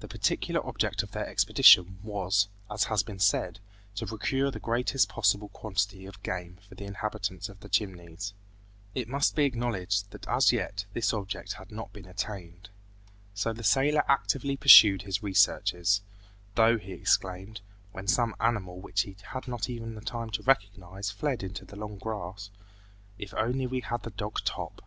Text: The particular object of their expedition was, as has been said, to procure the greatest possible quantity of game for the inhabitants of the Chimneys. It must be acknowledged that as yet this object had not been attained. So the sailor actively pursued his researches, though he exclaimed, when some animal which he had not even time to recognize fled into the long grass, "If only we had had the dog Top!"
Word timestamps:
The 0.00 0.08
particular 0.08 0.66
object 0.66 1.02
of 1.02 1.10
their 1.10 1.26
expedition 1.28 1.98
was, 2.02 2.48
as 2.70 2.84
has 2.84 3.02
been 3.02 3.18
said, 3.18 3.60
to 3.96 4.06
procure 4.06 4.50
the 4.50 4.58
greatest 4.58 5.10
possible 5.10 5.50
quantity 5.50 6.06
of 6.06 6.22
game 6.22 6.56
for 6.66 6.74
the 6.74 6.86
inhabitants 6.86 7.50
of 7.50 7.60
the 7.60 7.68
Chimneys. 7.68 8.32
It 8.94 9.08
must 9.10 9.36
be 9.36 9.44
acknowledged 9.44 10.10
that 10.12 10.26
as 10.26 10.52
yet 10.52 10.86
this 10.94 11.12
object 11.12 11.52
had 11.52 11.70
not 11.70 11.92
been 11.92 12.06
attained. 12.06 12.70
So 13.34 13.52
the 13.52 13.62
sailor 13.62 14.04
actively 14.08 14.56
pursued 14.56 15.02
his 15.02 15.22
researches, 15.22 16.00
though 16.54 16.78
he 16.78 16.92
exclaimed, 16.92 17.60
when 17.92 18.06
some 18.08 18.34
animal 18.40 18.80
which 18.80 19.02
he 19.02 19.18
had 19.32 19.46
not 19.46 19.68
even 19.68 20.00
time 20.00 20.30
to 20.30 20.42
recognize 20.44 21.10
fled 21.10 21.42
into 21.42 21.66
the 21.66 21.76
long 21.76 21.98
grass, 21.98 22.48
"If 23.18 23.34
only 23.34 23.66
we 23.66 23.80
had 23.80 23.90
had 23.90 24.02
the 24.04 24.10
dog 24.12 24.40
Top!" 24.46 24.80